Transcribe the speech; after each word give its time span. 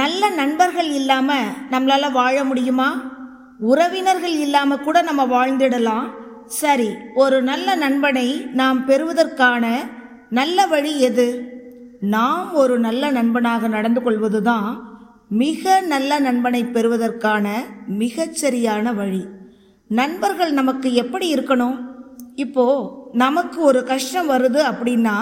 நல்ல 0.00 0.22
நண்பர்கள் 0.30 0.90
இல்லாமல் 0.92 1.52
நம்மளால் 1.70 2.14
வாழ 2.14 2.36
முடியுமா 2.44 2.88
உறவினர்கள் 3.66 4.34
இல்லாமல் 4.38 4.82
கூட 4.82 4.98
நம்ம 5.02 5.22
வாழ்ந்துடலாம் 5.26 6.08
சரி 6.56 6.90
ஒரு 7.14 7.38
நல்ல 7.42 7.68
நண்பனை 7.76 8.26
நாம் 8.52 8.80
பெறுவதற்கான 8.84 9.64
நல்ல 10.30 10.66
வழி 10.66 10.92
எது 11.00 11.28
நாம் 12.08 12.50
ஒரு 12.52 12.74
நல்ல 12.78 13.10
நண்பனாக 13.10 13.68
நடந்து 13.68 14.00
கொள்வதுதான் 14.02 14.68
மிக 15.38 15.80
நல்ல 15.86 16.20
நண்பனை 16.20 16.62
பெறுவதற்கான 16.66 17.46
மிகச்சரியான 17.98 18.94
வழி 18.94 19.24
நண்பர்கள் 19.90 20.52
நமக்கு 20.52 20.88
எப்படி 20.94 21.26
இருக்கணும் 21.34 21.76
இப்போ 22.36 22.64
நமக்கு 23.14 23.58
ஒரு 23.62 23.80
கஷ்டம் 23.84 24.30
வருது 24.30 24.60
அப்படின்னா 24.64 25.16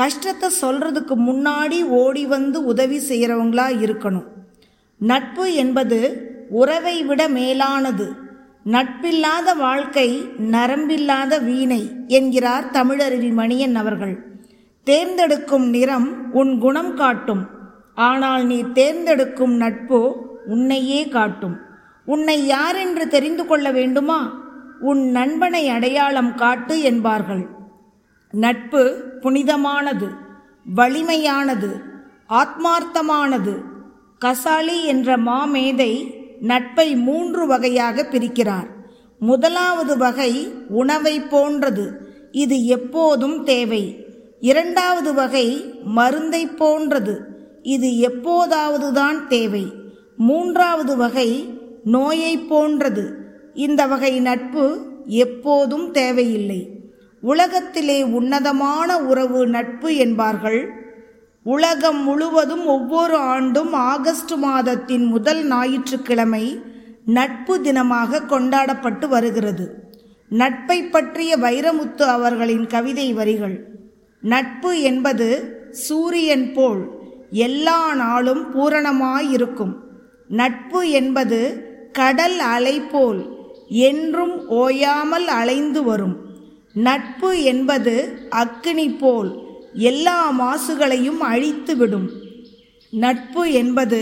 கஷ்டத்தை 0.00 0.48
சொல்கிறதுக்கு 0.60 1.14
முன்னாடி 1.26 1.78
ஓடி 1.94 2.22
வந்து 2.26 2.58
உதவி 2.64 2.98
செய்கிறவங்களா 3.08 3.66
இருக்கணும் 3.84 4.28
நட்பு 5.00 5.46
என்பது 5.54 5.98
உறவை 6.52 6.96
விட 7.02 7.22
மேலானது 7.28 8.06
நட்பில்லாத 8.66 9.48
வாழ்க்கை 9.56 10.08
நரம்பில்லாத 10.50 11.32
வீணை 11.44 11.82
என்கிறார் 12.08 12.70
தமிழருவி 12.70 13.30
மணியன் 13.32 13.74
அவர்கள் 13.74 14.14
தேர்ந்தெடுக்கும் 14.86 15.66
நிறம் 15.70 16.08
உன் 16.32 16.52
குணம் 16.58 16.92
காட்டும் 16.94 17.44
ஆனால் 18.00 18.44
நீ 18.46 18.58
தேர்ந்தெடுக்கும் 18.72 19.54
நட்பு 19.56 20.00
உன்னையே 20.46 21.02
காட்டும் 21.08 21.56
உன்னை 22.08 22.38
யாரென்று 22.46 23.04
தெரிந்து 23.08 23.44
கொள்ள 23.46 23.66
வேண்டுமா 23.70 24.20
உன் 24.82 25.02
நண்பனை 25.10 25.62
அடையாளம் 25.68 26.32
காட்டு 26.34 26.74
என்பார்கள் 26.82 27.44
நட்பு 28.34 28.82
புனிதமானது 29.22 30.08
வலிமையானது 30.66 31.70
ஆத்மார்த்தமானது 32.34 33.54
கசாலி 34.20 34.78
என்ற 34.86 35.16
மாமேதை 35.26 35.92
நட்பை 36.42 36.88
மூன்று 37.00 37.42
வகையாக 37.46 38.06
பிரிக்கிறார் 38.12 38.70
முதலாவது 39.20 39.94
வகை 39.96 40.32
உணவை 40.74 41.14
போன்றது 41.30 41.86
இது 42.34 42.56
எப்போதும் 42.68 43.38
தேவை 43.44 43.84
இரண்டாவது 44.42 45.10
வகை 45.12 45.46
மருந்தை 45.98 46.42
போன்றது 46.58 47.14
இது 47.66 47.90
எப்போதாவது 48.00 48.88
தான் 48.92 49.20
தேவை 49.28 49.64
மூன்றாவது 50.20 50.94
வகை 50.96 51.28
நோயை 51.86 52.34
போன்றது 52.48 53.04
இந்த 53.56 53.82
வகை 53.86 54.12
நட்பு 54.20 54.64
எப்போதும் 55.18 55.86
தேவையில்லை 55.90 56.60
உலகத்திலே 57.24 57.98
உன்னதமான 58.12 58.96
உறவு 59.06 59.40
நட்பு 59.48 59.90
என்பார்கள் 59.96 60.60
உலகம் 61.46 62.00
முழுவதும் 62.04 62.64
ஒவ்வொரு 62.66 63.16
ஆண்டும் 63.32 63.72
ஆகஸ்ட் 63.86 64.34
மாதத்தின் 64.38 65.06
முதல் 65.06 65.42
ஞாயிற்றுக்கிழமை 65.48 66.44
நட்பு 67.14 67.54
தினமாக 67.60 68.24
கொண்டாடப்பட்டு 68.26 69.06
வருகிறது 69.08 69.66
நட்பை 70.30 70.78
பற்றிய 70.86 71.32
வைரமுத்து 71.36 72.04
அவர்களின் 72.08 72.66
கவிதை 72.66 73.08
வரிகள் 73.12 73.56
நட்பு 74.22 74.70
என்பது 74.82 75.28
சூரியன் 75.82 76.46
போல் 76.52 76.82
எல்லா 77.40 77.80
நாளும் 77.94 78.44
பூரணமாயிருக்கும் 78.52 79.74
நட்பு 80.30 80.80
என்பது 80.92 81.40
கடல் 81.92 82.38
அலை 82.48 82.76
போல் 82.86 83.22
என்றும் 83.84 84.36
ஓயாமல் 84.54 85.28
அலைந்து 85.32 85.80
வரும் 85.84 86.16
நட்பு 86.74 87.30
என்பது 87.44 87.94
அக்கினி 88.34 88.86
போல் 88.94 89.30
எல்லா 89.82 90.18
மாசுகளையும் 90.38 91.20
அழித்துவிடும் 91.24 92.08
நட்பு 92.92 93.44
என்பது 93.52 94.00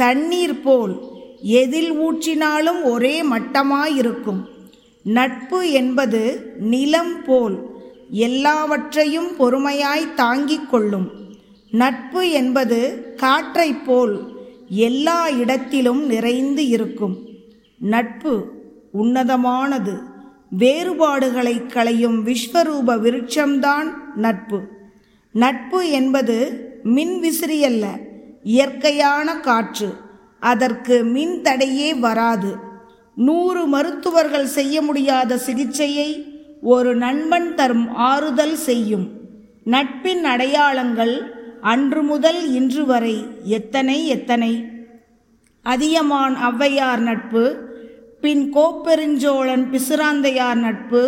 தண்ணீர் 0.00 0.58
போல் 0.62 0.94
எதில் 1.58 1.92
ஊற்றினாலும் 1.98 2.80
ஒரே 2.84 3.14
மட்டமாயிருக்கும் 3.30 4.42
நட்பு 5.06 5.60
என்பது 5.72 6.22
நிலம் 6.70 7.16
போல் 7.24 7.56
எல்லாவற்றையும் 8.24 9.30
பொறுமையாய் 9.38 10.14
தாங்கிக் 10.14 10.68
கொள்ளும் 10.68 11.08
நட்பு 11.72 12.22
என்பது 12.32 12.78
காற்றைப் 13.16 13.84
போல் 13.86 14.14
எல்லா 14.84 15.20
இடத்திலும் 15.36 16.02
நிறைந்து 16.06 16.64
இருக்கும் 16.68 17.16
நட்பு 17.80 18.34
உன்னதமானது 18.94 19.94
வேறுபாடுகளை 20.52 21.56
களையும் 21.72 22.18
விஸ்வரூப 22.26 22.96
விருட்சம்தான் 23.02 23.88
நட்பு 24.16 24.60
நட்பு 25.34 25.80
என்பது 25.92 26.36
மின் 26.94 27.16
விசிறியல்ல 27.20 27.86
இயற்கையான 28.50 29.28
காற்று 29.40 29.90
அதற்கு 30.42 30.96
மின் 31.12 31.36
தடையே 31.42 31.90
வராது 32.00 32.52
நூறு 33.16 33.62
மருத்துவர்கள் 33.66 34.48
செய்ய 34.48 34.76
முடியாத 34.82 35.38
சிகிச்சையை 35.38 36.10
ஒரு 36.66 36.90
நண்பன் 36.96 37.48
தரும் 37.54 37.88
ஆறுதல் 38.04 38.58
செய்யும் 38.60 39.06
நட்பின் 39.66 40.24
அடையாளங்கள் 40.24 41.14
அன்று 41.64 42.02
முதல் 42.02 42.42
இன்று 42.52 42.84
வரை 42.84 43.16
எத்தனை 43.52 43.96
எத்தனை 44.06 44.52
அதியமான் 45.64 46.36
ஔவையார் 46.48 47.02
நட்பு 47.02 47.42
பின் 48.22 48.42
கோப்பெருஞ்சோழன் 48.54 49.64
பிசுராந்தையார் 49.70 50.60
நட்பு 50.60 51.02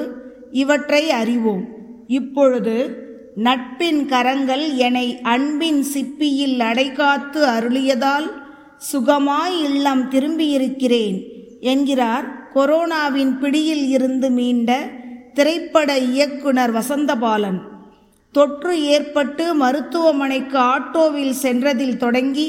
இவற்றை 0.53 1.03
அறிவோம் 1.13 1.65
இப்பொழுது 2.11 2.77
நட்பின் 3.39 4.01
கரங்கள் 4.07 4.65
என்னை 4.79 5.07
அன்பின் 5.25 5.83
சிப்பியில் 5.85 6.61
அடைகாத்து 6.61 7.41
அருளியதால் 7.49 8.29
சுகமாய் 8.83 9.57
இல்லம் 9.63 10.05
திரும்பியிருக்கிறேன் 10.09 11.19
என்கிறார் 11.65 12.27
கொரோனாவின் 12.55 13.35
பிடியில் 13.39 13.85
இருந்து 13.89 14.31
மீண்ட 14.31 14.71
திரைப்பட 15.35 15.91
இயக்குனர் 16.09 16.73
வசந்தபாலன் 16.73 17.61
தொற்று 18.35 18.73
ஏற்பட்டு 18.89 19.45
மருத்துவமனைக்கு 19.55 20.59
ஆட்டோவில் 20.67 21.37
சென்றதில் 21.43 21.97
தொடங்கி 21.97 22.49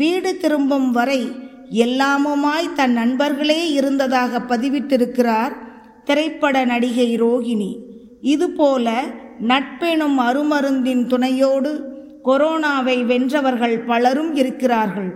வீடு 0.00 0.30
திரும்பும் 0.38 0.88
வரை 0.92 1.20
எல்லாமுமாய் 1.78 2.74
தன் 2.74 2.92
நண்பர்களே 2.92 3.60
இருந்ததாக 3.72 4.40
பதிவிட்டிருக்கிறார் 4.48 5.54
திரைப்பட 6.04 6.56
நடிகை 6.64 7.08
ரோகிணி 7.16 7.70
இதுபோல 8.24 8.88
நட்பெனும் 9.48 10.18
அருமருந்தின் 10.20 11.04
துணையோடு 11.06 11.72
கொரோனாவை 12.24 12.96
வென்றவர்கள் 13.04 13.76
பலரும் 13.84 14.32
இருக்கிறார்கள் 14.34 15.10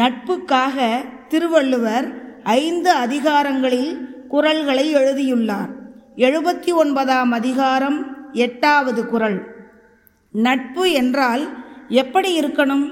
நட்புக்காக 0.00 0.76
திருவள்ளுவர் 1.28 2.06
ஐந்து 2.56 2.90
அதிகாரங்களில் 2.96 3.92
குரல்களை 4.28 4.86
எழுதியுள்ளார் 4.92 5.70
எழுபத்தி 6.18 6.70
ஒன்பதாம் 6.74 7.32
அதிகாரம் 7.32 7.98
எட்டாவது 8.40 9.02
குரல் 9.06 9.38
நட்பு 10.34 10.84
என்றால் 10.92 11.44
எப்படி 11.94 12.30
இருக்கணும் 12.38 12.86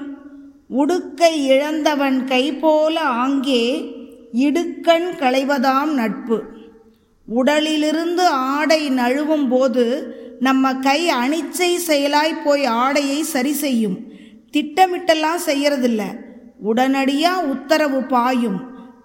உடுக்கை 0.69 1.33
இழந்தவன் 1.47 2.19
கை 2.25 2.43
போல 2.61 2.95
ஆங்கே 3.17 3.63
இடுக்கண் 4.39 5.09
களைவதாம் 5.19 5.91
நட்பு 5.93 6.37
உடலிலிருந்து 7.27 8.23
ஆடை 8.49 8.81
நழுவும் 8.97 9.47
போது 9.47 9.85
நம்ம 10.39 10.73
கை 10.79 10.99
அணிச்சை 11.13 11.71
செயலாய் 11.87 12.41
போய் 12.43 12.65
ஆடையை 12.77 13.19
சரி 13.25 13.53
செய்யும் 13.55 13.97
திட்டமிட்டெல்லாம் 14.53 15.41
செய்யறதில்ல 15.45 16.03
உடனடியாக 16.63 17.47
உத்தரவு 17.47 17.99
பாயும் 18.07 18.59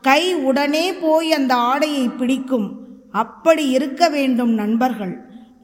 கை 0.01 0.23
உடனே 0.43 0.87
போய் 1.01 1.31
அந்த 1.33 1.55
ஆடையை 1.71 2.07
பிடிக்கும் 2.11 2.69
அப்படி 3.15 3.65
இருக்க 3.71 4.03
வேண்டும் 4.09 4.53
நண்பர்கள் 4.55 5.15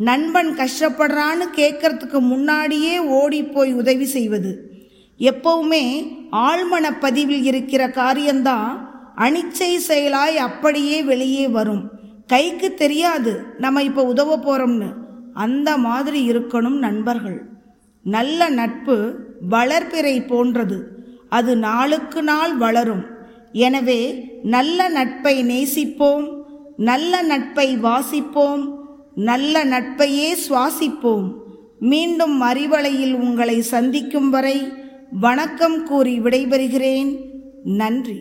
நண்பன் 0.00 0.50
கஷ்டப்படுறான்னு 0.56 1.46
கேட்கறதுக்கு 1.56 2.18
முன்னாடியே 2.22 2.96
ஓடி 3.18 3.40
போய் 3.46 3.72
உதவி 3.72 4.06
செய்வது 4.06 4.50
எப்பவுமே 5.20 5.84
ஆழ்மனப்பதிவில் 6.46 7.44
இருக்கிற 7.44 7.82
காரியம்தான் 7.92 8.70
அனிச்சை 9.16 9.72
செயலாய் 9.86 10.38
அப்படியே 10.46 10.98
வெளியே 11.02 11.44
வரும் 11.48 11.84
கைக்கு 12.26 12.68
தெரியாது 12.74 13.32
நம்ம 13.58 13.82
இப்போ 13.82 14.02
உதவ 14.04 14.30
போகிறோம்னு 14.38 14.88
அந்த 15.36 15.70
மாதிரி 15.78 16.20
இருக்கணும் 16.30 16.78
நண்பர்கள் 16.78 17.38
நல்ல 18.04 18.48
நட்பு 18.50 18.96
வளர்பிறை 19.50 20.16
போன்றது 20.26 20.78
அது 21.28 21.52
நாளுக்கு 21.58 22.20
நாள் 22.22 22.54
வளரும் 22.56 23.04
எனவே 23.60 24.00
நல்ல 24.46 24.88
நட்பை 24.90 25.34
நேசிப்போம் 25.42 26.26
நல்ல 26.84 27.22
நட்பை 27.22 27.68
வாசிப்போம் 27.80 28.64
நல்ல 29.24 29.64
நட்பையே 29.64 30.30
சுவாசிப்போம் 30.42 31.26
மீண்டும் 31.84 32.36
அறிவலையில் 32.40 33.14
உங்களை 33.20 33.56
சந்திக்கும் 33.70 34.30
வரை 34.30 34.58
வணக்கம் 35.12 35.76
கூறி 35.86 36.12
விடைபெறுகிறேன் 36.20 37.10
நன்றி 37.64 38.16